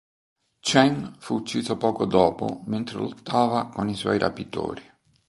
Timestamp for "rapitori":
4.17-4.81